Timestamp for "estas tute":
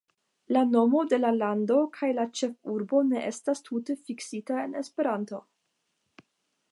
3.27-3.99